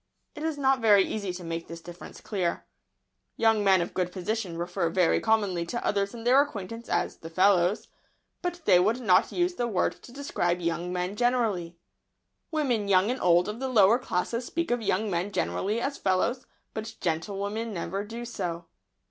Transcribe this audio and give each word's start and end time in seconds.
It 0.33 0.41
is 0.41 0.57
not 0.57 0.81
very 0.81 1.03
easy 1.05 1.31
to 1.31 1.43
make 1.43 1.67
this 1.67 1.79
difference 1.79 2.21
clear. 2.21 2.65
Young 3.37 3.63
men 3.63 3.81
of 3.81 3.93
good 3.93 4.11
position 4.11 4.57
refer 4.57 4.89
very 4.89 5.19
commonly 5.19 5.63
to 5.67 5.85
others 5.85 6.15
of 6.15 6.25
their 6.25 6.41
acquaintance 6.41 6.89
as 6.89 7.17
"the 7.17 7.29
fellows," 7.29 7.87
but 8.41 8.61
they 8.65 8.79
would 8.79 8.99
not 8.99 9.31
use 9.31 9.53
the 9.53 9.67
word 9.67 9.91
to 10.01 10.11
describe 10.11 10.59
young 10.59 10.91
men 10.91 11.15
generally. 11.15 11.77
Women, 12.49 12.87
young 12.87 13.11
and 13.11 13.21
old, 13.21 13.47
of 13.47 13.59
the 13.59 13.69
lower 13.69 13.99
classes 13.99 14.43
speak 14.43 14.71
of 14.71 14.81
young 14.81 15.11
men 15.11 15.31
generally 15.31 15.79
as 15.79 15.99
"fellows," 15.99 16.47
but 16.73 16.95
gentlewomen 16.99 17.71
never 17.71 18.03
do 18.03 18.25
so. 18.25 18.65